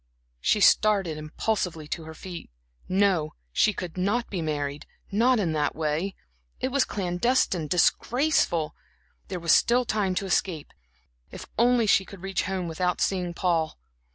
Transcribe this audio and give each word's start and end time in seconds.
She 0.39 0.61
started 0.61 1.15
impulsively 1.19 1.87
to 1.89 2.05
her 2.05 2.15
feet. 2.15 2.49
No, 2.89 3.35
she 3.53 3.71
could 3.71 3.97
not 3.97 4.31
be 4.31 4.41
married 4.41 4.87
not 5.11 5.39
in 5.39 5.51
that 5.53 5.75
way; 5.75 6.15
it 6.59 6.69
was 6.69 6.85
clandestine, 6.85 7.67
disgraceful. 7.67 8.73
There 9.27 9.39
was 9.39 9.51
still 9.53 9.85
time 9.85 10.15
to 10.15 10.25
escape. 10.25 10.73
If 11.29 11.45
only 11.55 11.85
she 11.85 12.03
could 12.03 12.23
reach 12.23 12.45
home, 12.45 12.67
without 12.67 12.99
seeing 12.99 13.35
Paul! 13.35 13.77